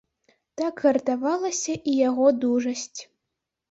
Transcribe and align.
Так 0.61 0.81
гартавалася 0.85 1.79
і 1.79 1.91
яго 2.09 2.25
дужасць. 2.43 2.99